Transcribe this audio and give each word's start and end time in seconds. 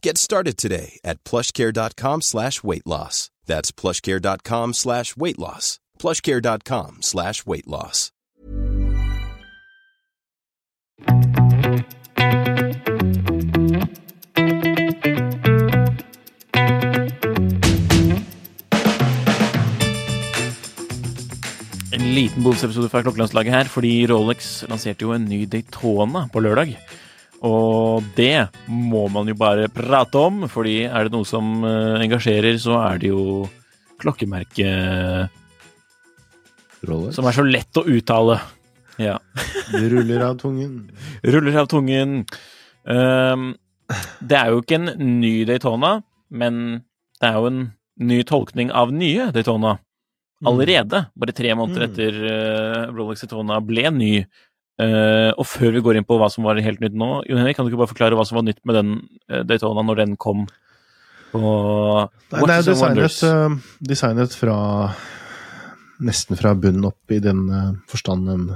Get 0.00 0.16
started 0.16 0.56
today 0.56 1.00
at 1.04 1.24
plushcare.com 1.24 2.22
slash 2.22 2.62
weight 2.62 2.86
loss. 2.86 3.30
That's 3.46 3.72
plushcare.com 3.72 4.74
slash 4.74 5.16
weight 5.16 5.38
loss. 5.38 5.80
plushcare.com 5.98 6.98
slash 7.00 7.46
weight 7.46 7.66
loss. 7.66 8.12
En 21.90 22.14
liten 22.14 22.42
bonusepisode 22.42 22.88
fra 22.88 23.02
Klokkelandslaget 23.02 23.52
her, 23.52 23.64
fordi 23.64 24.06
Rolex 24.06 24.62
lanserte 24.70 25.02
jo 25.02 25.12
en 25.16 25.26
ny 25.26 25.42
Daytona 25.50 26.28
på 26.32 26.40
lørdag. 26.40 26.78
Og 27.46 28.02
det 28.16 28.48
må 28.66 29.04
man 29.14 29.28
jo 29.30 29.34
bare 29.38 29.68
prate 29.70 30.18
om, 30.18 30.46
fordi 30.50 30.80
er 30.88 31.06
det 31.06 31.12
noe 31.14 31.26
som 31.28 31.62
eh, 31.64 32.00
engasjerer, 32.02 32.56
så 32.58 32.78
er 32.82 32.98
det 33.02 33.12
jo 33.12 33.44
klokkemerket 34.02 35.30
Rolex. 36.88 37.16
som 37.16 37.26
er 37.26 37.34
så 37.36 37.44
lett 37.46 37.78
å 37.80 37.84
uttale. 37.90 38.38
Ja. 38.98 39.18
Det 39.72 39.84
ruller 39.92 40.22
av 40.24 40.38
tungen. 40.40 40.76
Ruller 41.22 41.58
av 41.60 41.66
tungen. 41.70 42.22
Um, 42.88 43.50
det 44.24 44.36
er 44.38 44.52
jo 44.54 44.62
ikke 44.62 44.78
en 44.78 44.88
ny 45.20 45.44
Daytona, 45.48 45.98
men 46.32 46.80
det 47.20 47.28
er 47.28 47.36
jo 47.36 47.50
en 47.50 47.60
ny 48.08 48.22
tolkning 48.26 48.70
av 48.72 48.90
nye 48.94 49.28
Daytona. 49.34 49.74
Allerede, 50.46 51.04
bare 51.18 51.34
tre 51.34 51.50
måneder 51.58 51.84
Mm. 51.84 51.90
etter 51.90 52.18
uh, 52.24 52.92
Rolex 52.94 53.24
Daytona 53.26 53.58
ble 53.60 53.90
ny. 53.92 54.12
Eh, 54.78 55.30
og 55.34 55.42
før 55.50 55.72
vi 55.74 55.82
går 55.82 55.98
inn 55.98 56.06
på 56.06 56.16
hva 56.20 56.28
som 56.30 56.46
var 56.46 56.60
helt 56.62 56.82
nytt 56.82 56.94
nå, 56.94 57.10
Jon 57.26 57.40
Henrik, 57.40 57.56
kan 57.58 57.66
du 57.66 57.72
ikke 57.72 57.80
bare 57.80 57.90
forklare 57.90 58.18
hva 58.18 58.26
som 58.28 58.38
var 58.38 58.44
nytt 58.46 58.60
med 58.68 58.78
den 58.78 58.92
uh, 59.26 59.40
Daytona 59.42 59.82
når 59.82 60.04
den 60.04 60.12
kom 60.22 60.44
Og, 61.34 62.12
Nei, 62.30 62.44
det 62.46 62.54
er 62.54 62.68
designet, 62.68 63.16
eh, 63.26 63.56
designet 63.90 64.36
fra 64.38 64.58
Nesten 65.98 66.38
fra 66.38 66.54
bunnen 66.54 66.86
opp 66.86 67.10
i 67.10 67.18
den 67.18 67.42
forstand 67.90 68.30
en 68.30 68.46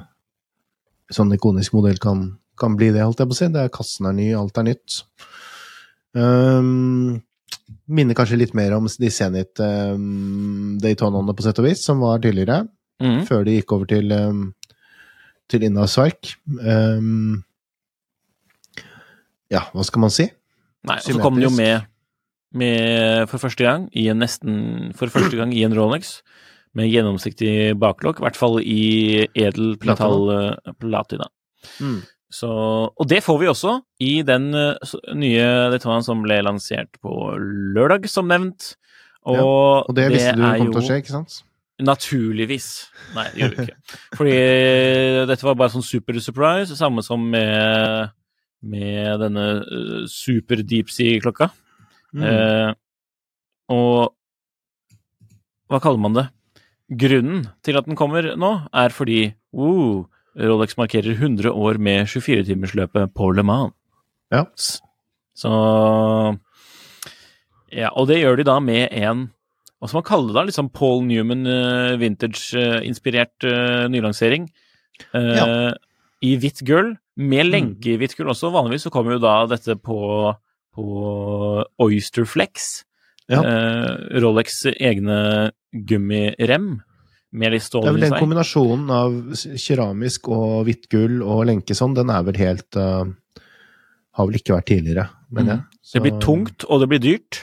sånn 1.10 1.34
ikonisk 1.34 1.74
modell 1.74 1.98
kan, 1.98 2.24
kan 2.54 2.76
bli 2.78 2.92
det, 2.94 3.02
holdt 3.02 3.18
jeg 3.18 3.30
på 3.30 3.34
å 3.34 3.38
si. 3.40 3.48
Det 3.50 3.64
er 3.64 3.72
Kassen 3.74 4.06
er 4.08 4.14
ny, 4.14 4.28
alt 4.38 4.60
er 4.60 4.68
nytt. 4.68 5.00
Um, 6.14 7.18
minner 7.90 8.16
kanskje 8.16 8.38
litt 8.40 8.54
mer 8.56 8.76
om 8.76 8.86
de 8.86 9.10
Zenit 9.12 9.58
um, 9.58 10.78
Daytonaene 10.82 11.34
på 11.36 11.44
sett 11.44 11.58
og 11.58 11.68
vis, 11.68 11.82
som 11.82 12.02
var 12.04 12.22
tidligere. 12.22 12.62
Mm. 13.02 13.24
Før 13.26 13.46
de 13.46 13.56
gikk 13.56 13.74
over 13.74 13.90
til, 13.90 14.12
um, 14.14 14.52
til 15.52 15.66
Innasverk. 15.68 16.34
Um, 16.48 17.42
ja, 19.52 19.66
hva 19.72 19.84
skal 19.86 20.04
man 20.06 20.12
si? 20.14 20.30
Nei, 20.88 20.98
og 20.98 21.06
så 21.06 21.18
kom 21.22 21.36
den 21.38 21.46
jo 21.46 21.52
med, 21.54 21.84
med 22.58 23.28
for 23.30 23.42
første 23.42 23.62
gang 23.62 23.84
i 23.94 24.08
en 24.10 24.18
nesten 24.18 24.90
For 24.98 25.12
første 25.12 25.38
gang 25.38 25.52
i 25.54 25.62
en 25.62 25.76
Rolex 25.76 26.16
med 26.72 26.88
gjennomsiktig 26.88 27.76
baklokk, 27.76 28.22
i 28.22 28.24
hvert 28.24 28.38
fall 28.40 28.58
i 28.64 28.82
edel 29.36 29.74
metall 29.84 30.30
eh, 30.32 30.72
platina. 30.80 31.26
Mm. 31.84 31.98
Så, 32.32 32.48
og 32.88 33.08
det 33.10 33.20
får 33.26 33.42
vi 33.42 33.50
også 33.50 33.74
i 34.00 34.12
den 34.24 34.54
eh, 34.56 34.94
nye 35.12 35.44
Daytonaen 35.74 36.06
som 36.06 36.22
ble 36.24 36.38
lansert 36.46 36.96
på 37.04 37.34
lørdag, 37.76 38.08
som 38.08 38.30
nevnt. 38.30 38.72
Og, 39.28 39.36
Ja, 39.36 39.44
Og 39.44 39.92
det 39.98 40.08
visste 40.14 40.32
du 40.38 40.46
er 40.48 40.62
kom 40.62 40.72
til 40.72 40.80
å 40.80 40.86
skje, 40.86 41.00
ikke 41.04 41.12
sant? 41.18 41.42
Naturligvis. 41.82 42.68
Nei, 43.16 43.26
det 43.32 43.42
gjør 43.42 43.52
vi 43.52 43.66
ikke. 43.66 43.98
Fordi 44.18 44.34
eh, 44.38 45.20
dette 45.30 45.46
var 45.46 45.58
bare 45.58 45.74
sånn 45.74 45.86
super 45.86 46.18
surprise, 46.22 46.76
samme 46.78 47.04
som 47.04 47.24
med, 47.34 48.12
med 48.62 49.22
denne 49.22 49.46
eh, 49.62 50.04
super 50.10 50.62
deep 50.62 50.92
sea-klokka. 50.94 51.50
Mm. 52.12 52.26
Eh, 52.28 52.72
og 53.72 54.12
hva 55.72 55.80
kaller 55.80 56.02
man 56.04 56.16
det? 56.18 56.26
Grunnen 57.00 57.46
til 57.64 57.78
at 57.80 57.86
den 57.88 57.96
kommer 57.96 58.34
nå, 58.36 58.50
er 58.76 58.92
fordi 58.92 59.20
uh, 59.56 60.04
Rolex 60.36 60.76
markerer 60.76 61.14
100 61.16 61.48
år 61.48 61.78
med 61.80 62.10
24-timersløpet 62.12 63.14
på 63.16 63.30
Le 63.32 63.44
Mans. 63.46 63.72
Ja. 64.32 64.44
Så 65.36 65.52
Ja, 67.72 67.88
og 67.96 68.08
det 68.10 68.20
gjør 68.20 68.36
de 68.36 68.44
da 68.44 68.58
med 68.60 68.92
en 68.92 69.30
hva 69.82 69.88
skal 69.90 69.98
man 69.98 70.06
kalle 70.06 70.30
det 70.30 70.36
da? 70.38 70.54
Sånn 70.54 70.68
Paul 70.72 71.02
Newman 71.08 71.42
uh, 71.50 71.96
vintage-inspirert 71.98 73.44
uh, 73.50 73.88
nylansering. 73.90 74.46
uh, 75.10 75.34
Ja. 75.36 75.46
I 76.22 76.36
hvitt 76.38 76.62
gull, 76.62 76.92
med 77.18 77.46
Mm. 77.46 77.50
lenke 77.50 77.90
i 77.90 77.96
hvitt 77.98 78.14
gull 78.16 78.28
også. 78.30 78.52
Vanligvis 78.54 78.84
så 78.86 78.92
kommer 78.94 79.16
jo 79.16 79.18
da 79.24 79.44
dette 79.50 79.74
på, 79.74 80.30
på 80.72 80.84
Oysterflex, 81.82 82.84
Ja. 83.28 83.40
Eh, 83.42 84.20
Rolex 84.20 84.64
egne 84.78 85.50
gummirem 85.72 86.82
med 87.32 87.52
litt 87.54 87.70
Det 87.70 87.84
er 87.86 87.92
vel 87.94 88.00
den 88.06 88.16
kombinasjonen 88.18 88.90
av 88.90 89.12
keramisk 89.56 90.28
og 90.28 90.66
hvitt 90.66 90.88
gull 90.90 91.22
og 91.22 91.46
lenke 91.46 91.74
sånn, 91.74 91.94
den 91.94 92.10
er 92.10 92.22
vel 92.26 92.36
helt 92.36 92.74
Har 92.74 94.26
vel 94.26 94.36
ikke 94.36 94.54
vært 94.58 94.66
tidligere, 94.68 95.08
mener 95.30 95.54
jeg. 95.54 95.60
Mm. 95.62 95.92
Det 95.94 96.02
blir 96.02 96.20
tungt, 96.20 96.64
og 96.68 96.80
det 96.82 96.88
blir 96.90 97.00
dyrt. 97.00 97.38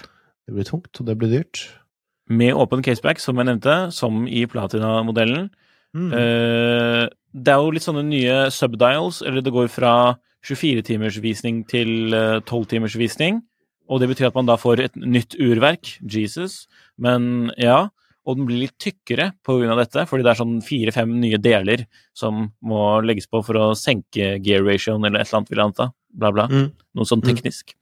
Det 0.45 0.53
blir 0.55 0.67
tungt, 0.67 0.99
og 0.99 1.05
det 1.07 1.17
blir 1.17 1.31
dyrt. 1.31 1.63
Med 2.29 2.53
åpen 2.53 2.83
caseback, 2.85 3.19
som 3.21 3.37
jeg 3.41 3.47
nevnte, 3.49 3.75
som 3.95 4.27
i 4.29 4.45
platina-modellen. 4.49 5.49
Mm. 5.97 6.09
Uh, 6.13 7.05
det 7.33 7.53
er 7.53 7.61
jo 7.61 7.71
litt 7.73 7.85
sånne 7.85 8.03
nye 8.05 8.35
subdials, 8.53 9.21
eller 9.25 9.41
det 9.45 9.53
går 9.53 9.69
fra 9.73 9.93
24-timersvisning 10.47 11.63
til 11.69 12.13
eh, 12.15 12.39
12-timersvisning. 12.47 13.41
Og 13.89 13.99
det 14.01 14.07
betyr 14.11 14.29
at 14.29 14.37
man 14.37 14.47
da 14.47 14.55
får 14.61 14.81
et 14.85 14.95
nytt 14.97 15.35
urverk, 15.41 15.95
Jesus. 16.01 16.63
Men 17.01 17.49
ja, 17.59 17.87
og 18.25 18.37
den 18.37 18.45
blir 18.47 18.63
litt 18.63 18.75
tykkere 18.81 19.31
av 19.49 19.79
dette, 19.81 20.05
fordi 20.09 20.25
det 20.25 20.31
er 20.31 20.39
sånn 20.39 20.59
fire-fem 20.65 21.15
nye 21.21 21.39
deler 21.41 21.85
som 22.17 22.51
må 22.61 22.99
legges 23.05 23.27
på 23.29 23.41
for 23.45 23.57
å 23.57 23.71
senke 23.77 24.37
gear 24.45 24.63
ratioen 24.65 25.05
eller 25.05 25.23
et 25.23 25.27
eller 25.29 25.41
annet, 25.41 25.49
vil 25.49 25.61
jeg 25.63 25.71
anta. 25.71 25.89
Bla, 26.09 26.31
bla. 26.33 26.47
Mm. 26.49 26.69
Noe 26.97 27.05
sånn 27.09 27.21
Mm. 27.23 27.29
teknisk. 27.29 27.73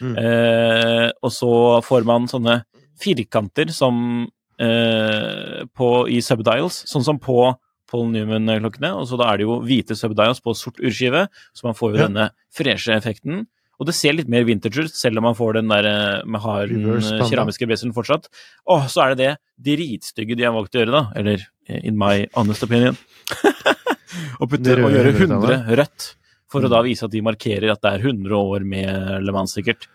Mm. 0.00 0.14
Eh, 0.18 1.10
og 1.22 1.30
så 1.32 1.82
får 1.84 2.04
man 2.04 2.28
sånne 2.28 2.62
firkanter 3.00 3.70
som 3.74 4.28
eh, 4.60 5.64
på, 5.74 5.88
i 6.10 6.20
subdials, 6.24 6.82
sånn 6.90 7.04
som 7.06 7.18
på 7.22 7.54
Paul 7.90 8.08
Newman-klokkene. 8.12 8.92
Og 8.98 9.08
så 9.10 9.18
da 9.20 9.32
er 9.32 9.40
det 9.40 9.46
jo 9.48 9.60
hvite 9.66 9.96
subdials 9.98 10.40
på 10.44 10.54
sort 10.58 10.78
urskive, 10.82 11.26
så 11.54 11.66
man 11.68 11.74
får 11.78 11.92
jo 11.94 11.98
Ja. 12.00 12.06
denne 12.08 12.30
freshe 12.54 12.94
effekten. 12.96 13.46
Og 13.80 13.86
det 13.88 13.94
ser 13.98 14.12
litt 14.14 14.28
mer 14.30 14.44
vintage 14.46 14.78
ut, 14.86 14.94
selv 14.94 15.18
om 15.18 15.24
man 15.26 15.34
får 15.34 15.54
den 15.58 15.68
der 15.68 15.84
eh, 15.84 16.22
med 16.24 16.40
har 16.40 16.66
den 16.70 16.84
Reverse 16.86 17.16
eh, 17.18 17.24
keramiske 17.28 17.66
bezelen 17.66 17.92
fortsatt. 17.96 18.28
Åh, 18.70 18.86
så 18.86 19.02
er 19.02 19.14
det 19.14 19.18
det 19.24 19.76
dritstygge 19.76 20.36
de 20.38 20.44
har 20.46 20.54
valgt 20.54 20.74
å 20.76 20.78
gjøre, 20.84 20.94
da. 20.94 21.02
Eller 21.18 21.42
eh, 21.68 21.80
in 21.84 21.98
my 21.98 22.26
honest 22.36 22.62
opinion. 22.62 22.96
og 24.40 24.46
putte, 24.50 24.76
og 24.78 24.94
gjøre 24.94 25.12
hundretallet. 25.18 25.64
100 25.66 25.80
rødt. 25.82 26.12
For 26.54 26.62
å 26.62 26.68
Mm. 26.68 26.70
da 26.70 26.82
vise 26.86 27.02
at 27.04 27.10
de 27.10 27.20
markerer 27.26 27.72
at 27.72 27.80
det 27.82 27.90
er 27.96 28.04
100 28.06 28.30
år 28.38 28.62
med 28.64 29.24
Le 29.26 29.32
Mans, 29.34 29.50
sikkert. 29.56 29.88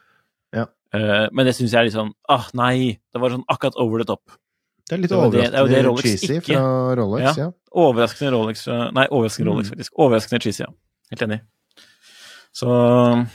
Ja. 0.52 0.66
Eh, 0.94 1.28
men 1.32 1.46
det 1.46 1.54
syns 1.56 1.72
jeg 1.72 1.80
er 1.80 1.86
litt 1.90 1.94
sånn 1.94 2.14
ah, 2.30 2.48
nei. 2.58 3.00
Det 3.14 3.22
var 3.22 3.30
sånn 3.36 3.46
akkurat 3.50 3.76
over 3.78 4.00
the 4.02 4.06
top. 4.10 4.24
Det 4.90 4.96
er 4.98 5.02
litt 5.04 5.10
Det 5.12 5.18
var 5.18 5.30
det- 5.30 5.52
det 5.52 5.86
er 5.86 5.96
cheesy 6.02 6.40
ikke- 6.40 6.56
fra 6.56 6.96
Rolex, 6.98 7.38
ja. 7.38 7.52
Overraskende 7.76 8.32
Rolex 8.34 8.66
Nei, 8.68 9.06
overraskende 9.12 9.46
Mm. 9.46 9.54
Rolex, 9.54 9.70
faktisk. 9.70 9.92
Overraskende 10.00 10.42
cheesy, 10.42 10.64
ja. 10.64 10.72
Helt 11.12 11.22
enig. 11.22 11.42
Så 12.54 13.28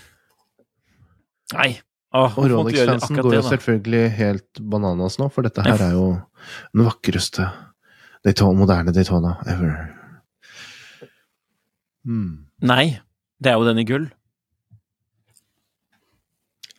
Nei. 1.53 1.81
Åh, 2.15 2.39
Og 2.39 2.45
de 2.45 2.49
gjøre 2.49 2.59
Rolex-fansen 2.63 3.17
går 3.17 3.23
jo 3.25 3.31
det, 3.43 3.45
selvfølgelig 3.51 4.11
helt 4.15 4.61
bananas 4.71 5.17
nå, 5.19 5.31
for 5.33 5.43
dette 5.43 5.63
her 5.67 5.81
er 5.83 5.93
jo 5.93 6.23
den 6.73 6.85
vakreste 6.87 7.53
Daytona, 8.25 8.55
moderne 8.59 8.93
Daytona 8.95 9.37
ever. 9.47 9.95
Mm. 12.07 12.45
Nei, 12.63 13.01
det 13.43 13.51
er 13.51 13.59
jo 13.59 13.65
den 13.65 13.79
i 13.83 13.85
gull. 13.89 14.07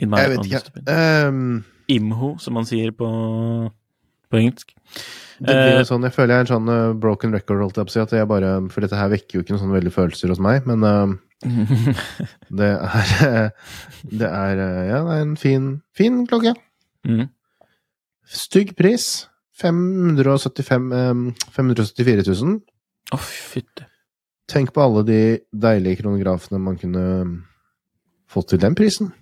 In 0.03 0.09
my 0.11 0.19
Jeg 0.23 0.31
vet 0.33 0.47
ikke. 0.49 0.83
Um, 0.91 1.63
Imho, 1.91 2.33
som 2.41 2.55
man 2.57 2.65
sier 2.67 2.91
på, 2.97 3.07
på 4.31 4.39
engelsk. 4.41 4.73
det 5.39 5.45
blir 5.45 5.71
Eh, 5.75 5.77
jo 5.79 5.85
sånn, 5.87 6.03
Jeg 6.07 6.15
føler 6.15 6.33
jeg 6.33 6.39
er 6.41 6.45
en 6.47 6.51
sånn 6.53 6.71
uh, 6.71 6.93
broken 6.99 7.31
record, 7.35 7.61
holdt 7.63 7.77
jeg 7.79 7.87
på 7.87 7.93
å 7.93 7.95
si. 7.95 8.01
At 8.03 8.15
jeg 8.17 8.27
bare, 8.27 8.49
for 8.73 8.83
dette 8.85 8.97
her 8.99 9.11
vekker 9.13 9.37
jo 9.37 9.43
ikke 9.45 9.55
noen 9.55 9.63
sånne 9.63 9.77
veldig 9.77 9.93
følelser 9.95 10.33
hos 10.33 10.41
meg. 10.43 10.67
Men 10.67 10.83
um, 10.83 11.15
det 12.59 12.71
er 12.73 13.51
Det 14.23 14.29
er 14.31 14.61
Ja, 14.89 14.99
det 15.05 15.15
er 15.15 15.21
en 15.21 15.35
fin, 15.39 15.71
fin 15.95 16.23
klokke. 16.27 16.55
mm. 17.07 17.27
Stygg 18.25 18.75
pris. 18.75 19.27
575, 19.55 20.87
um, 20.91 21.27
574 21.55 22.25
000. 22.27 22.57
Å, 23.15 23.19
fytti. 23.21 23.85
Tenk 24.51 24.73
på 24.75 24.81
alle 24.83 25.03
de 25.07 25.19
deilige 25.55 26.01
kronografene 26.01 26.59
man 26.61 26.75
kunne 26.81 27.03
fått 28.29 28.49
til 28.51 28.59
den 28.61 28.75
prisen. 28.77 29.13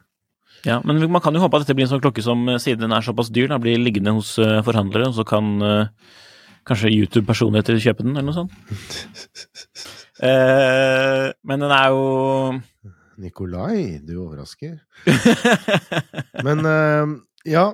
Ja, 0.64 0.80
men 0.88 1.02
man 1.12 1.22
kan 1.22 1.36
jo 1.36 1.42
håpe 1.44 1.60
at 1.60 1.66
dette 1.66 1.76
blir 1.76 1.84
en 1.84 1.92
sånn 1.92 2.04
klokke 2.04 2.24
som, 2.24 2.46
eh, 2.48 2.60
siden 2.62 2.86
den 2.86 2.96
er 2.96 3.04
såpass 3.04 3.32
dyr, 3.34 3.50
da, 3.52 3.60
blir 3.60 3.82
liggende 3.82 4.16
hos 4.16 4.38
eh, 4.40 4.62
forhandlere, 4.64 5.10
og 5.12 5.18
så 5.18 5.26
kan 5.28 5.50
uh, 5.60 5.90
kanskje 6.68 6.94
YouTube-personligheter 6.94 7.82
kjøpe 7.84 8.06
den, 8.06 8.16
eller 8.16 8.32
noe 8.32 8.38
sånt. 8.38 8.54
uh, 10.24 11.28
men 11.50 11.66
den 11.66 11.76
er 11.76 11.90
jo 11.92 12.06
Nikolai, 13.24 14.00
du 14.02 14.16
overrasker. 14.24 14.80
Men 16.48 16.64
uh, 16.66 17.12
ja, 17.46 17.68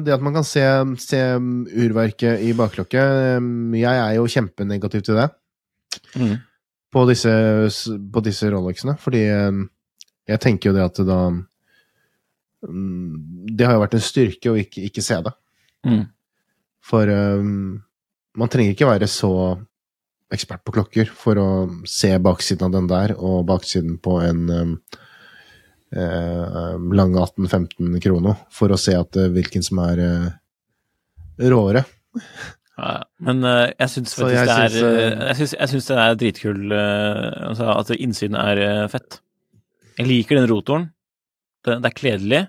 det 0.00 0.14
at 0.14 0.22
man 0.24 0.38
kan 0.38 0.46
se, 0.46 0.62
se 1.02 1.18
urverket 1.36 2.40
i 2.46 2.54
bakklokke 2.56 3.02
Jeg 3.76 3.98
er 3.98 4.12
jo 4.14 4.30
kjempenegativ 4.30 5.02
til 5.04 5.18
det 5.18 5.26
mm. 6.14 6.36
på 6.94 7.02
disse, 7.10 7.34
på 8.14 8.22
disse 8.24 8.48
Rolexene, 8.54 8.94
fordi 9.02 9.24
jeg 9.26 10.40
tenker 10.40 10.70
jo 10.70 10.76
det 10.78 10.86
at 10.86 11.02
da 11.08 11.18
Det 12.62 13.66
har 13.66 13.76
jo 13.76 13.82
vært 13.84 13.96
en 13.98 14.02
styrke 14.02 14.50
å 14.50 14.58
ikke, 14.58 14.86
ikke 14.88 15.04
se 15.04 15.20
det. 15.24 15.34
Mm. 15.86 16.04
For 16.88 17.10
um, 17.12 17.78
man 18.38 18.50
trenger 18.52 18.74
ikke 18.74 18.88
være 18.88 19.08
så 19.10 19.32
ekspert 20.34 20.64
på 20.66 20.74
klokker 20.76 21.08
for 21.14 21.40
å 21.40 21.48
se 21.88 22.10
baksiden 22.20 22.68
av 22.68 22.74
den 22.74 22.90
der, 22.90 23.14
og 23.16 23.46
baksiden 23.48 23.96
på 24.04 24.18
en 24.24 24.42
um, 24.52 24.74
uh, 25.96 26.74
lang 26.76 27.16
18-15 27.16 27.96
krono, 28.04 28.36
for 28.52 28.74
å 28.74 28.80
se 28.80 28.96
at, 28.98 29.16
uh, 29.16 29.30
hvilken 29.32 29.64
som 29.64 29.80
er 29.86 30.04
uh, 30.04 30.28
råere. 31.40 31.86
Ja, 32.78 32.92
men 33.26 33.42
jeg 33.42 33.90
syns 33.90 34.12
faktisk 34.14 34.36
jeg 34.36 34.46
det 34.46 34.54
er 34.54 34.70
syns, 34.70 34.84
eh, 34.86 35.22
Jeg 35.26 35.36
synes, 35.38 35.54
jeg 35.56 35.70
synes 35.72 35.86
det 35.88 35.96
er 35.98 36.18
dritkul 36.18 36.74
altså 36.78 37.72
at 37.72 37.88
innsynet 37.96 38.38
er 38.38 38.90
fett. 38.92 39.18
Jeg 39.98 40.06
liker 40.06 40.38
den 40.38 40.46
rotoren. 40.46 40.84
Det, 41.68 41.76
det 41.84 41.90
er 41.92 41.98
kledelig. 41.98 42.40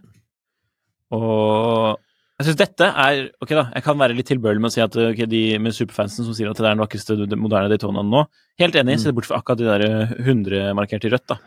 Og 1.16 2.00
jeg 2.40 2.48
syns 2.48 2.60
dette 2.62 2.88
er 2.88 3.22
Ok, 3.44 3.50
da, 3.52 3.66
jeg 3.76 3.84
kan 3.84 3.98
være 4.00 4.16
litt 4.16 4.30
tilbøyelig 4.32 4.62
med 4.64 4.70
å 4.72 4.76
si 4.78 4.84
at 4.84 4.96
okay, 4.96 5.28
de 5.28 5.42
med 5.60 5.76
superfansen 5.76 6.24
som 6.28 6.36
sier 6.38 6.48
at 6.52 6.60
det 6.60 6.68
er 6.70 6.76
den 6.78 6.84
vakreste 6.86 7.18
moderne 7.36 7.72
Daytonaen 7.72 8.12
nå 8.14 8.22
Helt 8.62 8.78
enig, 8.80 8.96
Mm. 9.00 9.02
se 9.04 9.12
bort 9.16 9.28
fra 9.28 9.40
akkurat 9.42 9.60
de 9.60 9.68
der 9.68 9.84
100 10.20 10.74
markert 10.78 11.06
i 11.08 11.12
rødt, 11.14 11.26
da. 11.32 11.38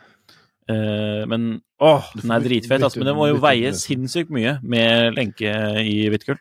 Uh, 0.71 1.27
men 1.29 1.61
åh, 1.83 2.07
den 2.17 2.31
er 2.33 2.41
dritfet, 2.45 2.81
altså. 2.81 3.01
Men 3.03 3.11
den 3.11 3.19
må 3.19 3.27
jo 3.29 3.41
veie 3.43 3.73
sinnssykt 3.77 4.31
mye 4.33 4.55
med 4.63 5.17
lenke 5.19 5.53
i 5.83 5.97
hvitt 6.09 6.25
gull. 6.29 6.39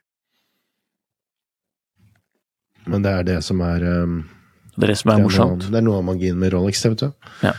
Men 2.87 3.03
det 3.05 3.11
er 3.11 3.27
det 3.27 3.39
som 3.45 3.61
er 3.65 3.83
um, 4.03 4.21
Det 4.77 4.87
er 4.87 4.93
det 4.93 4.97
som 5.01 5.11
er 5.13 5.23
morsomt. 5.25 5.67
det 5.69 5.79
er 5.81 5.85
noe 5.85 5.99
av 5.99 6.07
magien 6.07 6.39
med 6.39 6.53
Rolex, 6.55 6.85
vet 6.87 7.03
du. 7.03 7.11
Ja. 7.43 7.51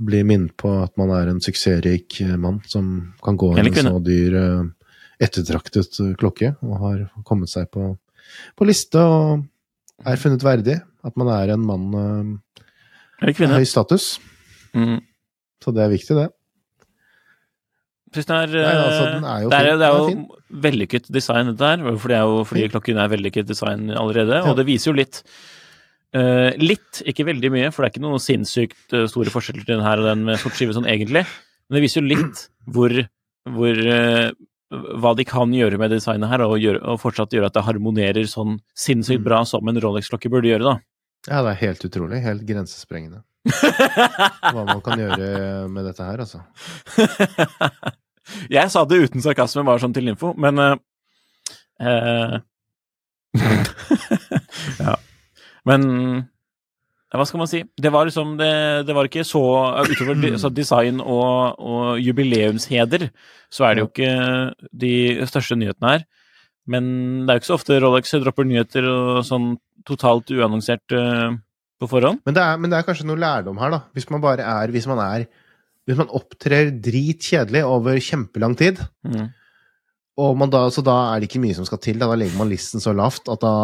Bli 0.00 0.22
minnet 0.24 0.54
på 0.60 0.70
at 0.80 0.94
man 1.00 1.12
er 1.12 1.28
en 1.28 1.42
suksessrik 1.44 2.20
eh, 2.24 2.36
mann 2.40 2.60
som 2.68 3.12
kan 3.24 3.36
gå 3.40 3.52
en 3.60 3.70
så 3.76 3.98
dyr, 4.04 4.36
eh, 4.38 4.94
ettertraktet 5.20 5.98
eh, 6.00 6.14
klokke, 6.20 6.54
og 6.64 6.78
har 6.86 7.02
kommet 7.28 7.52
seg 7.52 7.68
på, 7.74 7.92
på 8.56 8.68
liste 8.68 9.02
og 9.02 9.44
er 10.08 10.20
funnet 10.20 10.46
verdig. 10.46 10.78
At 11.04 11.16
man 11.20 11.30
er 11.32 11.54
en 11.54 11.62
mann 11.64 11.84
Eller 13.20 13.32
kvinne. 13.36 13.56
høy 13.56 13.68
status. 13.68 14.18
Mm. 14.76 15.00
Så 15.60 15.72
det 15.76 15.84
er 15.84 15.92
viktig, 15.92 16.16
det. 16.16 16.28
Synes 18.10 18.26
den 18.26 18.36
er, 18.36 18.54
Nei, 18.56 18.74
altså, 18.74 19.04
den 19.14 19.24
er 19.24 19.42
jo 19.44 19.50
det 19.50 19.56
er, 19.56 19.64
det 19.64 19.70
er 19.70 19.78
Den 19.78 19.86
er 19.86 19.94
jo 19.94 20.60
vellykket 20.64 21.08
design, 21.14 21.52
dette 21.52 21.68
her. 21.68 21.84
For 21.94 22.10
det 22.10 22.18
er 22.18 22.26
jo 22.26 22.42
fordi 22.48 22.66
klokken 22.72 22.98
er 22.98 23.10
vellykket 23.12 23.48
design 23.48 23.90
allerede. 23.94 24.40
Ja. 24.40 24.50
Og 24.50 24.58
det 24.58 24.66
viser 24.66 24.90
jo 24.90 24.96
litt 24.98 25.22
eh, 26.16 26.58
Litt, 26.60 27.02
ikke 27.08 27.26
veldig 27.28 27.50
mye, 27.54 27.70
for 27.72 27.82
det 27.82 27.90
er 27.90 27.94
ikke 27.94 28.04
noen 28.04 28.22
sinnssykt 28.22 28.94
eh, 28.96 29.08
store 29.10 29.32
forskjeller 29.32 29.64
til 29.66 29.76
den 29.76 29.86
her 29.86 30.02
og 30.02 30.10
den 30.10 30.26
med 30.28 30.40
sort 30.42 30.56
skive 30.58 30.76
sånn 30.76 30.88
egentlig. 30.90 31.24
Men 31.68 31.78
det 31.78 31.84
viser 31.84 32.02
jo 32.02 32.10
litt 32.10 32.44
hvor, 32.74 32.94
hvor 33.54 33.78
uh, 33.86 34.30
hva 34.70 35.12
de 35.18 35.26
kan 35.26 35.52
gjøre 35.54 35.78
med 35.78 35.92
designet 35.94 36.30
her, 36.30 36.42
og, 36.46 36.58
gjøre, 36.62 36.80
og 36.82 37.00
fortsatt 37.02 37.34
gjøre 37.34 37.50
at 37.50 37.56
det 37.56 37.66
harmonerer 37.66 38.26
sånn 38.30 38.58
sinnssykt 38.78 39.22
bra 39.26 39.44
som 39.46 39.66
en 39.70 39.80
Rolex-klokke 39.82 40.30
burde 40.32 40.50
gjøre, 40.50 40.66
da. 40.66 40.74
Ja, 41.28 41.42
det 41.44 41.52
er 41.52 41.60
helt 41.66 41.84
utrolig. 41.86 42.22
Helt 42.24 42.42
grensesprengende. 42.48 43.22
Hva 43.50 44.62
man 44.66 44.82
kan 44.84 45.00
gjøre 45.00 45.68
med 45.72 45.86
dette 45.88 46.06
her, 46.06 46.22
altså. 46.26 46.42
Jeg 48.56 48.70
sa 48.70 48.84
det 48.86 49.00
uten 49.06 49.22
sarkasme, 49.24 49.66
bare 49.66 49.82
sånn 49.82 49.94
til 49.94 50.10
info, 50.10 50.34
men 50.38 50.58
uh, 50.62 50.76
Ja. 54.80 54.98
Men 55.68 55.82
hva 57.10 57.26
skal 57.26 57.40
man 57.42 57.50
si? 57.50 57.64
Det 57.74 57.90
var 57.90 58.06
liksom 58.06 58.36
Det, 58.38 58.86
det 58.86 58.94
var 58.94 59.08
ikke 59.08 59.24
så 59.26 59.42
Utover 59.82 60.38
så 60.42 60.50
design 60.54 61.00
og, 61.02 61.58
og 61.58 61.98
jubileumsheder, 61.98 63.08
så 63.50 63.66
er 63.66 63.74
det 63.74 63.82
jo 63.82 63.90
ikke 63.90 64.12
de 64.84 64.92
største 65.26 65.58
nyhetene 65.58 65.96
her. 65.96 66.04
Men 66.70 66.84
det 67.26 67.32
er 67.32 67.38
jo 67.38 67.42
ikke 67.42 67.50
så 67.50 67.58
ofte 67.58 67.80
Rolex 67.82 68.12
dropper 68.22 68.46
nyheter 68.46 68.86
og 68.86 69.24
sånn 69.26 69.56
totalt 69.88 70.30
uannonsert 70.30 70.94
uh, 70.94 71.32
på 71.80 71.88
forhånd. 71.90 72.20
Men 72.28 72.36
det, 72.36 72.44
er, 72.44 72.60
men 72.60 72.70
det 72.70 72.78
er 72.78 72.86
kanskje 72.86 73.08
noe 73.08 73.18
lærdom 73.18 73.58
her, 73.58 73.72
da. 73.74 73.80
Hvis 73.96 74.06
man 74.12 74.22
bare 74.22 74.44
er 74.46 74.70
Hvis 74.70 74.86
man 74.86 75.00
er 75.02 75.24
Hvis 75.88 75.98
man 75.98 76.12
opptrer 76.14 76.70
dritkjedelig 76.84 77.64
over 77.66 77.98
kjempelang 77.98 78.54
tid, 78.60 78.78
Mm. 79.02 79.30
og 80.20 80.36
man 80.36 80.50
da, 80.52 80.60
så 80.70 80.84
da 80.84 80.94
er 81.10 81.18
det 81.20 81.30
ikke 81.30 81.40
mye 81.42 81.56
som 81.56 81.66
skal 81.66 81.80
til. 81.82 81.98
Da, 81.98 82.06
da 82.06 82.18
legger 82.20 82.38
man 82.38 82.50
listen 82.52 82.78
så 82.84 82.92
lavt 82.94 83.26
at 83.32 83.40
da 83.42 83.54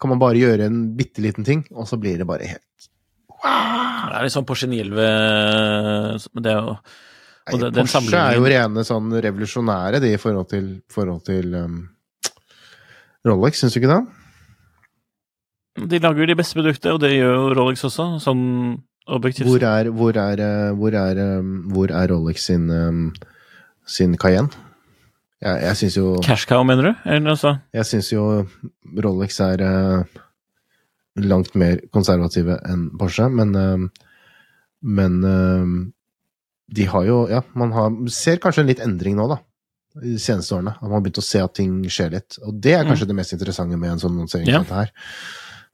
kan 0.00 0.10
man 0.14 0.18
bare 0.22 0.40
gjøre 0.40 0.66
en 0.70 0.80
bitte 0.96 1.20
liten 1.24 1.44
ting, 1.44 1.64
og 1.76 1.86
så 1.88 1.98
blir 2.00 2.18
det 2.18 2.26
bare 2.28 2.46
helt 2.48 2.88
Det 3.40 4.16
er 4.16 4.24
litt 4.26 4.34
sånn 4.34 4.46
Porsche 4.48 4.68
911 4.68 6.28
men 6.34 6.42
det 6.44 6.52
er 6.52 6.60
jo 6.60 6.74
Nei, 7.50 7.54
Og 7.54 7.60
det- 7.60 7.70
den 7.74 7.86
Porsche 7.88 8.18
er 8.20 8.36
jo 8.36 8.44
rene 8.44 8.82
sånn 8.86 9.10
revolusjonære, 9.24 10.00
de 10.00 10.12
i 10.14 10.18
forhold 10.20 10.48
til, 10.50 10.66
forhold 10.92 11.24
til 11.24 11.54
um, 11.56 11.78
Rolex, 13.26 13.60
syns 13.62 13.74
du 13.74 13.80
ikke 13.80 13.90
det? 13.90 14.02
De 15.88 15.98
lager 16.02 16.20
jo 16.20 16.26
de 16.26 16.36
beste 16.38 16.54
produktene, 16.58 16.94
og 16.94 17.00
det 17.00 17.10
gjør 17.16 17.34
jo 17.34 17.54
Rolex 17.56 17.82
også, 17.88 18.06
sånn 18.22 18.44
objektivt. 19.08 19.48
Hvor 19.48 19.62
er, 19.66 19.90
hvor 19.90 20.16
er, 20.20 20.40
eh, 20.44 20.72
hvor 20.76 20.94
er, 20.94 21.20
um, 21.40 21.50
hvor 21.72 21.90
er 21.90 22.08
Rolex 22.12 22.44
sin, 22.50 22.68
um, 22.70 23.12
sin 23.86 24.16
Cayenne? 24.20 24.50
Jeg, 25.40 25.60
jeg 25.64 25.76
syns 25.80 25.94
jo 25.96 26.06
Cash 26.24 26.44
cow, 26.50 26.60
mener 26.68 26.90
du? 26.90 26.90
Eller 27.08 27.32
altså 27.32 27.54
Jeg 27.72 27.86
syns 27.88 28.10
jo 28.12 28.24
Rolex 29.00 29.38
er 29.40 29.62
eh, 29.64 30.18
langt 31.24 31.54
mer 31.58 31.80
konservative 31.94 32.58
enn 32.68 32.90
Porsche, 33.00 33.28
men 33.32 33.54
eh, 33.56 33.86
Men 34.84 35.16
eh, 35.24 35.70
de 36.76 36.84
har 36.92 37.06
jo 37.08 37.22
Ja, 37.32 37.40
man 37.58 37.72
har, 37.72 37.88
ser 38.12 38.36
kanskje 38.42 38.62
en 38.66 38.68
litt 38.70 38.82
endring 38.84 39.16
nå, 39.18 39.26
da. 39.32 39.40
I 39.98 40.12
de 40.14 40.20
seneste 40.22 40.54
årene. 40.54 40.76
At 40.76 40.84
man 40.86 40.92
har 41.00 41.02
begynt 41.02 41.18
å 41.18 41.24
se 41.26 41.40
at 41.42 41.56
ting 41.58 41.80
skjer 41.90 42.12
litt. 42.14 42.36
Og 42.46 42.54
det 42.62 42.76
er 42.76 42.84
kanskje 42.86 43.08
det 43.10 43.16
mest 43.18 43.32
interessante 43.34 43.74
med 43.80 43.90
en 43.96 44.02
sånn 44.04 44.20
lansering 44.20 44.46
Ja. 44.46 44.60
dette 44.62 44.76
her. 44.76 44.92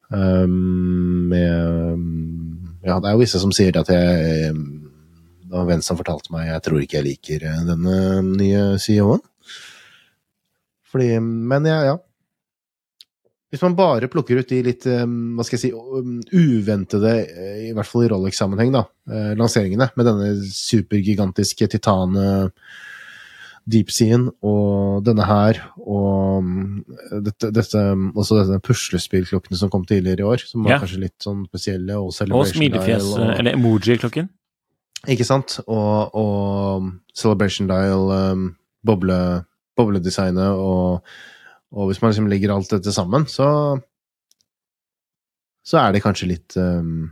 Um, 0.09 1.27
med 1.29 2.87
Ja, 2.87 3.01
det 3.03 3.09
er 3.11 3.17
jo 3.17 3.21
visse 3.25 3.41
som 3.43 3.51
sier 3.53 3.75
at 3.81 3.89
jeg 3.91 4.53
Det 4.55 5.51
var 5.51 5.67
Venn 5.67 5.83
som 5.83 5.99
fortalte 5.99 6.31
meg 6.31 6.47
jeg 6.47 6.63
tror 6.63 6.79
ikke 6.85 7.01
jeg 7.01 7.07
liker 7.09 7.45
eh, 7.51 7.65
denne 7.67 7.97
nye 8.31 8.63
CEO-en. 8.79 9.21
Fordi 10.97 11.21
Men 11.21 11.67
ja, 11.69 11.79
ja. 11.93 11.97
Hvis 13.53 13.63
man 13.63 13.77
bare 13.79 14.09
plukker 14.11 14.41
ut 14.41 14.49
de 14.51 14.59
litt 14.67 14.85
eh, 14.91 15.05
hva 15.07 15.45
skal 15.47 15.55
jeg 15.57 15.69
si, 15.69 15.71
um, 15.73 16.17
uventede, 16.35 17.13
eh, 17.31 17.61
i 17.69 17.73
hvert 17.77 17.87
fall 17.87 18.03
i 18.03 18.09
Rolex-sammenheng, 18.11 18.73
da, 18.75 18.83
eh, 19.07 19.35
lanseringene 19.39 19.87
med 19.97 20.09
denne 20.09 20.33
supergigantiske 20.51 21.69
titane 21.77 22.51
deepseen 23.71 24.29
og 24.47 25.01
denne 25.07 25.25
her, 25.27 25.59
og 25.79 26.43
um, 26.43 26.85
dette, 27.27 27.53
dette, 27.55 27.81
også 28.19 28.43
denne 28.45 28.61
puslespillklokkene 28.67 29.59
som 29.59 29.71
kom 29.73 29.87
tidligere 29.89 30.23
i 30.23 30.29
år, 30.35 30.45
som 30.47 30.63
var 30.67 30.77
Ja. 30.77 30.79
kanskje 30.83 31.01
litt 31.07 31.19
sånn 31.23 31.47
spesielle, 31.49 31.97
og 31.99 32.09
Og 32.11 32.15
Celebration 32.19 32.63
smilefjes, 32.63 33.09
og- 33.15 33.39
eller 33.39 33.53
emoji-klokken. 33.55 34.29
ikke 35.07 35.25
sant? 35.27 35.61
Og, 35.67 36.11
og 36.15 36.93
Celebration 37.15 37.67
Dial, 37.71 38.11
um, 38.11 38.57
boble, 38.85 39.45
bobledesignet, 39.77 40.57
og, 40.57 41.05
og 41.77 41.91
hvis 41.91 42.01
man 42.03 42.11
liksom 42.13 42.29
legger 42.33 42.53
alt 42.55 42.71
dette 42.73 42.93
sammen, 42.95 43.27
så 43.31 43.49
så 45.67 45.81
er 45.83 45.97
det 45.97 46.03
kanskje 46.05 46.29
litt 46.31 46.55
um, 46.63 47.09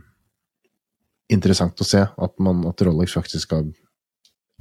interessant 1.27 1.81
å 1.83 1.87
se 1.87 1.99
at, 2.07 2.33
man, 2.39 2.61
at 2.69 2.79
Rolex 2.87 3.11
faktisk 3.17 3.49
skal 3.49 3.65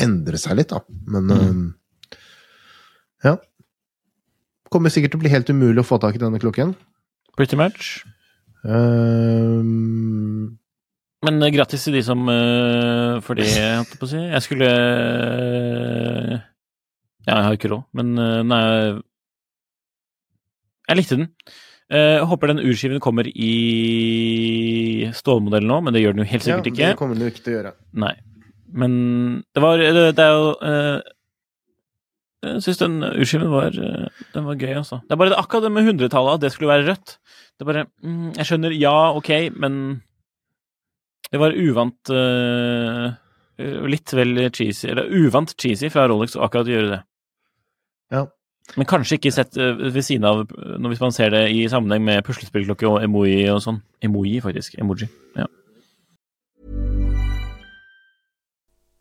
endre 0.03 0.41
seg 0.41 0.57
litt, 0.59 0.73
da. 0.75 0.81
Men 1.07 1.29
Mm. 1.31 1.45
um, 1.47 1.69
ja. 3.25 3.37
Kommer 4.75 4.91
sikkert 4.91 5.15
til 5.15 5.21
å 5.21 5.23
bli 5.23 5.31
helt 5.31 5.49
umulig 5.55 5.79
å 5.85 5.87
få 5.87 6.01
tak 6.03 6.17
i 6.19 6.23
denne 6.25 6.41
klokken. 6.43 6.75
Pretty 7.39 7.55
much. 7.57 8.03
Um, 8.65 10.59
Men 11.25 11.39
uh, 11.43 11.49
grattis 11.55 11.85
til 11.87 11.95
de 11.95 12.03
som 12.05 12.27
uh, 12.29 13.21
For 13.25 13.39
det, 13.39 13.47
holdt 13.55 13.95
jeg 13.95 14.01
på 14.01 14.09
å 14.09 14.11
si. 14.11 14.21
Jeg 14.21 14.43
skulle 14.45 14.69
eh, 14.75 16.35
Ja, 17.25 17.39
jeg 17.39 17.45
har 17.49 17.57
ikke 17.57 17.71
råd, 17.73 17.85
men 17.97 18.11
eh, 18.21 18.43
nei 18.45 18.63
Jeg 20.91 20.99
likte 20.99 21.17
den. 21.21 21.31
Eh, 21.89 22.19
Jeg 22.19 22.27
håper 22.29 22.51
den 22.53 22.61
urskiven 22.65 23.01
kommer 23.01 23.29
i 23.29 25.09
stålmodell 25.17 25.65
nå, 25.69 25.81
men 25.87 25.95
det 25.97 26.03
gjør 26.05 26.15
den 26.17 26.25
jo 26.25 26.31
helt 26.31 26.45
ja, 26.47 26.59
sikkert 26.59 26.69
det 26.69 26.73
ikke. 26.91 26.99
kommer 27.01 27.17
den 27.19 27.25
jo 27.27 27.33
ikke 27.33 27.45
til 27.47 27.55
å 27.55 27.59
gjøre. 27.59 27.75
Nei. 28.05 28.15
Men 28.75 28.95
det 29.55 29.63
var 29.63 29.79
Det, 29.79 29.91
det 30.19 30.25
er 30.25 30.33
jo 30.35 30.47
eh, 30.67 31.01
Jeg 32.45 32.63
syns 32.65 32.81
den 32.81 32.97
urskiven 33.07 33.53
var 33.53 33.77
eh, 33.79 34.09
Den 34.35 34.49
var 34.49 34.59
gøy, 34.59 34.73
altså. 34.81 34.99
Det 35.07 35.15
er 35.15 35.21
bare 35.21 35.31
det, 35.33 35.39
akkurat 35.39 35.63
det 35.69 35.73
med 35.77 35.87
hundretallet, 35.87 36.35
at 36.41 36.43
det 36.45 36.51
skulle 36.53 36.73
være 36.73 36.89
rødt. 36.91 37.15
Det 37.55 37.63
er 37.65 37.71
bare 37.71 37.85
mm, 38.03 38.33
Jeg 38.41 38.49
skjønner, 38.51 38.75
ja, 38.77 38.97
ok, 39.17 39.31
men 39.63 39.79
det 41.33 41.41
var 41.41 41.55
uvant 41.57 42.11
uh, 42.15 43.15
Litt 43.91 44.13
vel 44.15 44.37
cheesy, 44.55 44.89
eller 44.91 45.07
uvant 45.15 45.55
cheesy 45.59 45.89
fra 45.91 46.05
Rolex 46.11 46.35
å 46.37 46.43
akkurat 46.47 46.67
gjøre 46.71 46.91
det. 46.93 46.99
Men 48.79 48.89
kanskje 48.89 49.19
ikke 49.19 49.33
sett 49.35 49.59
eh, 49.61 49.83
ved 49.93 50.03
siden 50.03 50.25
av 50.29 50.45
når 50.49 50.95
hvis 50.95 51.03
man 51.03 51.13
ser 51.15 51.35
det 51.35 51.45
i 51.53 51.67
sammenheng 51.71 52.05
med 52.07 52.25
puslespillklokke 52.27 52.89
og 52.89 53.03
emoji 53.05 53.45
og 53.53 53.61
sånn. 53.65 53.83
Emoji, 54.05 54.41
faktisk. 54.45 54.79
Emoji. 54.81 55.11
Ja. 55.37 55.49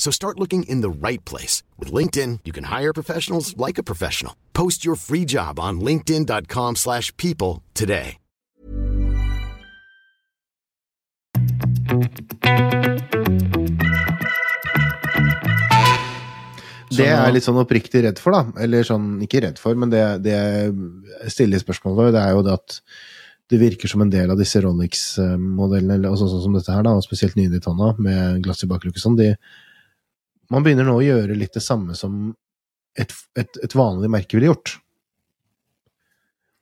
So 0.00 0.10
start 0.10 0.38
looking 0.40 0.62
in 0.62 0.80
the 0.80 0.88
right 0.88 1.22
place. 1.26 1.62
With 1.78 1.92
LinkedIn, 1.92 2.40
you 2.46 2.52
can 2.52 2.64
hire 2.64 2.94
professionals 2.94 3.54
like 3.58 3.76
a 3.76 3.82
professional. 3.84 4.32
Post 4.54 4.82
your 4.82 4.96
free 4.96 5.26
job 5.26 5.60
on 5.60 5.80
linkedin.com/people 5.80 6.74
slash 6.74 7.14
people 7.18 7.62
today. 7.74 8.16
Det 16.90 17.06
er 17.06 17.30
litt 17.32 17.44
sånn 17.44 17.60
oppriktig 17.60 18.02
redd 18.04 18.18
for, 18.18 18.32
da. 18.32 18.62
Eller 18.64 18.84
sånn, 18.88 19.20
ikke 19.24 19.44
redd 19.44 19.60
for, 19.60 19.76
men 19.78 19.92
det, 19.92 20.02
det 20.24 20.32
jeg 20.34 21.32
stiller 21.32 21.60
spørsmål 21.60 21.96
ved, 22.00 22.14
det 22.16 22.24
er 22.24 22.34
jo 22.34 22.44
det 22.48 22.56
at 22.56 22.80
det 23.52 23.60
virker 23.60 23.90
som 23.90 24.02
en 24.04 24.10
del 24.12 24.32
av 24.32 24.40
disse 24.40 24.60
Rolex-modellene, 24.64 25.96
eller 26.00 26.12
altså 26.12 26.28
sånn 26.30 26.44
som 26.48 26.56
dette 26.56 26.72
her, 26.72 26.84
da, 26.86 26.96
og 26.96 27.04
spesielt 27.04 27.36
nye 27.38 27.52
Daytona 27.52 27.92
med 27.98 28.42
glass 28.44 28.64
i 28.64 28.70
baklukke 28.70 28.96
og 28.96 29.04
sånn, 29.04 29.18
de 29.20 29.34
Man 30.50 30.64
begynner 30.66 30.86
nå 30.88 30.96
å 30.98 31.04
gjøre 31.04 31.36
litt 31.38 31.54
det 31.54 31.62
samme 31.62 31.94
som 31.98 32.34
et, 32.98 33.12
et, 33.38 33.58
et 33.64 33.74
vanlig 33.78 34.10
merke 34.10 34.36
ville 34.36 34.50
gjort. 34.50 34.72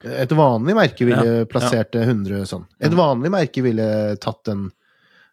Et 0.05 0.31
vanlig 0.37 0.75
merke 0.79 1.07
ville 1.09 1.31
Ja, 1.41 1.47
plassert 1.51 1.91
det 1.97 2.05
100 2.07 2.45
sånn. 2.47 2.67
Et 2.79 2.93
vanlig 2.95 3.33
merke 3.35 3.65
ville 3.65 3.89
tatt 4.23 4.45
den 4.51 4.69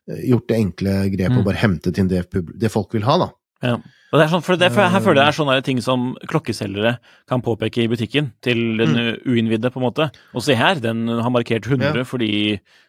Gjort 0.05 0.45
det 0.51 0.57
enkle 0.61 0.91
grepet 1.09 1.33
Mm. 1.33 1.37
og 1.39 1.45
bare 1.47 1.57
hemtet 1.57 1.97
inn 1.97 2.07
det, 2.07 2.19
det 2.61 2.69
folk 2.69 2.91
vil 2.93 3.01
ha, 3.07 3.15
da. 3.17 3.27
Ja. 3.65 3.79
Og 4.15 4.21
det 4.21 4.29
er 4.29 4.31
sånn, 4.31 4.43
for 4.45 4.55
det, 4.55 4.69
for 4.71 4.87
her 4.87 5.01
føler 5.03 5.19
jeg 5.19 5.25
det 5.27 5.31
er 5.33 5.35
sånne 5.41 5.55
ting 5.67 5.79
som 5.83 6.03
klokkeselgere 6.31 6.93
kan 7.27 7.41
påpeke 7.43 7.83
i 7.83 7.89
butikken 7.91 8.29
til 8.45 8.77
den 8.79 8.93
uinnvidde, 9.27 9.67
på 9.73 9.81
en 9.81 9.85
måte. 9.89 10.05
Og 10.31 10.45
se 10.45 10.55
her, 10.55 10.79
den 10.79 11.03
har 11.11 11.33
markert 11.35 11.67
100 11.67 11.91
Mm. 11.91 11.97
Ja. 11.99 12.03
fordi 12.07 12.29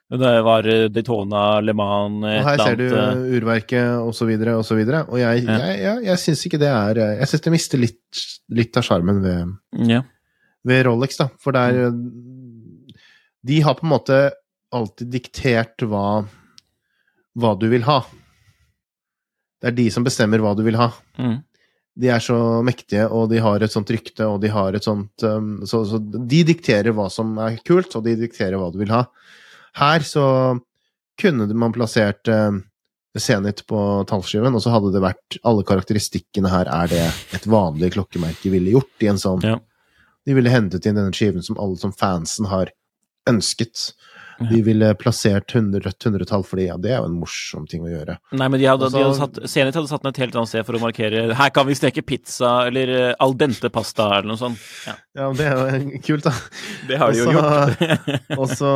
det 0.06 0.32
var 0.46 0.68
eh, 0.70 0.84
Daytona, 0.94 1.58
Le 1.66 1.72
Mans, 1.74 2.22
et 2.30 2.44
Og 2.44 2.46
her 2.46 2.60
ser 2.62 2.76
du 2.78 2.84
urverket 3.40 3.88
osv. 3.98 4.06
og 4.06 4.14
så 4.14 4.28
videre, 4.28 4.54
og 4.60 4.64
så 4.68 4.76
videre. 4.78 5.00
Og 5.10 5.18
jeg, 5.18 5.42
Ja. 5.48 5.58
jeg, 5.58 5.80
jeg, 5.82 6.04
jeg 6.06 6.18
syns 6.22 6.46
ikke 6.46 6.60
det 6.62 6.68
er 6.70 6.94
Jeg 7.18 7.26
syns 7.32 7.42
det 7.48 7.52
mister 7.56 7.78
litt, 7.82 8.22
litt 8.54 8.76
av 8.76 8.82
sjarmen 8.86 9.18
ved, 9.24 9.56
Ja. 9.90 10.02
ved 10.64 10.86
Rolex, 10.86 11.16
da. 11.18 11.28
For 11.42 11.50
det 11.52 11.64
er 11.74 11.90
De 13.46 13.60
har 13.66 13.74
på 13.74 13.82
en 13.86 13.90
måte 13.96 14.30
alltid 14.72 15.10
diktert 15.10 15.82
hva, 15.86 16.24
hva 17.38 17.58
du 17.58 17.68
vil 17.68 17.82
ha. 17.82 18.04
Det 19.62 19.70
er 19.70 19.76
de 19.76 19.86
som 19.92 20.04
bestemmer 20.06 20.42
hva 20.44 20.52
du 20.56 20.62
vil 20.66 20.78
ha. 20.78 20.90
Mm. 21.20 21.38
De 21.96 22.10
er 22.12 22.20
så 22.20 22.36
mektige, 22.64 23.06
og 23.08 23.30
de 23.32 23.40
har 23.40 23.62
et 23.64 23.72
sånt 23.72 23.90
rykte, 23.92 24.26
og 24.28 24.42
de 24.42 24.50
har 24.52 24.76
et 24.76 24.84
sånt 24.84 25.24
um, 25.24 25.62
så, 25.64 25.80
så 25.88 26.00
de 26.02 26.42
dikterer 26.44 26.92
hva 26.96 27.08
som 27.12 27.38
er 27.40 27.56
kult, 27.64 27.94
og 27.96 28.04
de 28.04 28.18
dikterer 28.20 28.58
hva 28.60 28.68
du 28.72 28.76
vil 28.82 28.92
ha. 28.92 29.06
Her 29.80 30.04
så 30.04 30.26
kunne 31.20 31.48
man 31.56 31.74
plassert 31.76 32.28
um, 32.28 32.64
Zenit 33.16 33.62
på 33.64 33.78
tallskiven, 34.10 34.52
og 34.52 34.60
så 34.60 34.74
hadde 34.74 34.90
det 34.92 35.00
vært 35.00 35.38
Alle 35.48 35.64
karakteristikkene 35.64 36.50
her 36.52 36.68
er 36.68 36.90
det 36.90 37.04
et 37.38 37.46
vanlig 37.48 37.94
klokkemerke 37.94 38.50
ville 38.52 38.74
gjort 38.74 39.04
i 39.06 39.08
en 39.08 39.20
sånn 39.22 39.40
Ja. 39.46 39.56
De 40.26 40.34
ville 40.34 40.50
hentet 40.50 40.84
inn 40.84 40.98
denne 40.98 41.14
skiven 41.14 41.44
som 41.46 41.56
alle 41.62 41.78
som 41.78 41.92
fansen 41.94 42.48
har 42.50 42.72
ønsket. 43.30 43.92
De 44.38 44.58
ville 44.62 44.90
plassert 45.00 45.54
100, 45.54 45.80
rødt 45.86 46.04
hundretall, 46.04 46.42
fordi 46.44 46.66
ja, 46.66 46.76
det 46.76 46.90
er 46.92 46.98
jo 47.00 47.06
en 47.08 47.14
morsom 47.20 47.64
ting 47.70 47.80
å 47.86 47.88
gjøre. 47.88 48.18
Nei, 48.36 48.48
men 48.52 48.60
de 48.60 48.66
hadde, 48.68 48.90
de 48.92 48.98
hadde 49.00 49.08
Altså- 49.14 49.28
satt, 49.40 49.48
Zenit 49.48 49.74
hadde 49.78 49.88
satt 49.88 50.02
den 50.04 50.10
et 50.12 50.20
helt 50.20 50.36
annet 50.36 50.48
sted 50.50 50.66
for 50.68 50.76
å 50.76 50.80
markere 50.82 51.22
Her 51.38 51.50
kan 51.56 51.66
vi 51.66 51.74
steke 51.78 52.04
pizza, 52.04 52.66
eller 52.68 52.92
eh, 53.10 53.14
al 53.18 53.32
dente 53.34 53.70
pasta, 53.72 54.10
eller 54.18 54.28
noe 54.34 54.36
sånt. 54.40 54.58
Ja, 54.86 54.96
Ja, 55.16 55.30
det 55.32 55.46
er 55.46 55.78
jo 55.80 56.00
kult, 56.04 56.24
da. 56.28 56.34
det 56.88 56.98
har 57.00 57.12
de 57.12 57.18
jo 57.22 57.32
gjort. 57.32 57.80
Og 58.40 58.48
så 58.52 58.72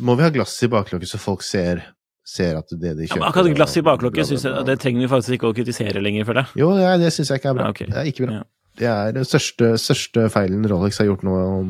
må 0.00 0.16
vi 0.18 0.24
ha 0.26 0.30
glass 0.34 0.56
i 0.64 0.70
baklokket, 0.72 1.08
så 1.12 1.20
folk 1.22 1.44
ser, 1.46 1.82
ser 2.26 2.56
at 2.58 2.72
det 2.72 2.94
de 2.96 3.04
Ja, 3.04 3.12
kjøper 3.12 3.20
men 3.20 3.28
akkurat 3.28 3.54
glass 3.60 3.76
i 3.76 3.80
og 3.82 3.84
bla, 3.84 3.92
baklokke 3.98 4.18
bla, 4.22 4.24
synes 4.32 4.46
jeg, 4.48 4.64
det 4.66 4.78
trenger 4.82 5.04
vi 5.04 5.10
faktisk 5.12 5.36
ikke 5.36 5.52
å 5.52 5.56
kritisere 5.60 6.02
lenger, 6.02 6.24
for 6.24 6.40
det. 6.40 6.46
Jo, 6.58 6.72
er- 6.80 6.96
det 6.98 7.12
syns 7.14 7.28
jeg 7.30 7.42
ikke 7.42 7.52
er 7.52 7.58
bra. 7.60 7.68
Ja, 7.68 7.74
okay. 7.76 7.86
Det 7.92 8.00
er 8.00 8.10
ikke 8.10 8.26
bra. 8.26 8.40
Ja. 8.40 8.42
Det 8.74 8.88
er 8.90 9.12
den 9.14 9.28
største, 9.28 9.68
største 9.78 10.24
feilen 10.34 10.64
Rolex 10.66 10.98
har 10.98 11.06
gjort 11.06 11.22
nå 11.22 11.34
om, 11.60 11.68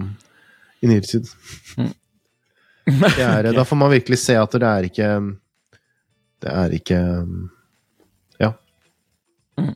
i 0.80 0.88
nyere 0.88 1.04
tid. 1.10 1.28
Mm. 1.76 1.90
Det 3.16 3.24
er, 3.24 3.50
Da 3.56 3.64
får 3.64 3.78
man 3.80 3.92
virkelig 3.94 4.20
se 4.20 4.36
at 4.36 4.52
det 4.60 4.68
er 4.68 4.88
ikke 4.90 5.10
Det 6.44 6.50
er 6.52 6.74
ikke 6.76 6.98
Ja. 8.42 8.50
Mm. 9.60 9.72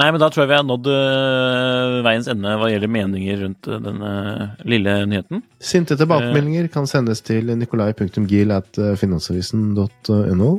Nei, 0.00 0.08
men 0.08 0.18
da 0.18 0.30
tror 0.32 0.42
jeg 0.42 0.50
vi 0.50 0.56
har 0.56 0.66
nådd 0.66 0.88
uh, 0.88 2.00
veiens 2.06 2.28
ende 2.32 2.56
hva 2.58 2.70
gjelder 2.72 2.90
meninger 2.90 3.42
rundt 3.44 3.68
uh, 3.68 3.78
denne 3.84 4.12
lille 4.64 4.96
nyheten. 5.06 5.42
Sinte 5.62 5.98
tilbakemeldinger 6.00 6.66
kan 6.72 6.88
sendes 6.90 7.20
til 7.22 7.52
nikolai.gil 7.60 8.56
at 8.56 8.80
finansavisen.no. 8.98 10.52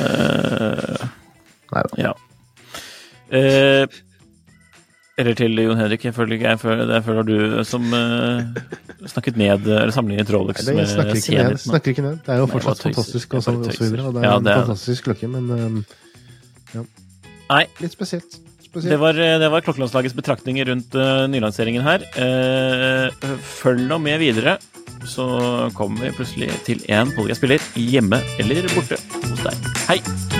Uh, 0.00 1.08
Nei 1.70 1.84
da. 1.86 2.00
Ja. 2.08 2.14
Uh, 5.20 5.24
eller 5.24 5.38
til 5.38 5.62
Jon 5.62 5.78
Henrik. 5.78 6.04
Jeg 6.08 6.16
føler, 6.16 6.40
jeg 6.40 6.60
føler, 6.60 6.92
jeg 6.96 7.04
føler 7.06 7.28
du 7.28 7.64
som 7.68 7.86
snakket 9.10 9.40
ned 9.40 9.66
eller 9.68 9.92
sammenlignet 9.94 10.32
Rolex 10.34 10.64
Nei, 10.66 10.74
det, 10.74 10.84
jeg 10.84 10.92
snakker 10.94 11.14
med 11.14 11.22
ikke, 11.22 11.48
ned, 11.48 11.62
snakker 11.64 11.94
ikke 11.94 12.04
ned. 12.04 12.20
Det 12.26 12.34
er 12.34 12.42
jo 12.42 12.50
fortsatt 12.50 12.84
Nei, 12.84 12.92
fantastisk 12.94 13.34
og, 13.34 13.44
så, 13.44 13.56
og 13.56 13.72
så 13.74 13.84
videre. 13.84 14.06
Og 14.08 14.16
det 14.16 14.22
er. 14.22 14.28
Ja, 14.28 14.38
det 14.38 14.54
en 14.54 14.62
fantastisk 14.66 15.08
klokke, 15.10 15.30
men 15.30 15.50
um, 15.50 16.86
Nei, 17.50 17.64
litt 17.82 17.96
spesielt. 17.96 18.40
Det 18.70 18.96
var, 19.02 19.16
det 19.18 19.48
var 19.50 19.64
klokkelandslagets 19.66 20.14
betraktninger 20.14 20.68
rundt 20.70 20.94
uh, 20.94 21.26
nylanseringen 21.30 21.82
her. 21.82 22.04
Uh, 22.14 23.32
følg 23.42 23.82
nå 23.90 23.98
med 23.98 24.20
videre, 24.22 24.58
så 25.10 25.26
kommer 25.74 26.06
vi 26.06 26.14
plutselig 26.14 26.52
til 26.68 26.84
en 26.92 27.10
Polgaspiller 27.16 27.62
hjemme 27.74 28.22
eller 28.38 28.70
borte 28.76 29.00
hos 29.26 29.48
deg. 29.48 29.72
Hei! 29.88 30.39